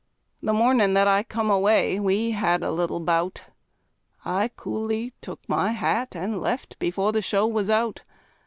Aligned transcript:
The 0.41 0.51
mornin' 0.51 0.95
that 0.95 1.07
I 1.07 1.21
come 1.21 1.51
away, 1.51 1.99
we 1.99 2.31
had 2.31 2.63
a 2.63 2.71
little 2.71 2.99
bout; 2.99 3.43
I 4.25 4.47
coolly 4.47 5.13
took 5.21 5.47
my 5.47 5.73
hat 5.73 6.15
and 6.15 6.41
left, 6.41 6.79
before 6.79 7.11
the 7.11 7.21
show 7.21 7.45
was 7.45 7.69
out. 7.69 8.01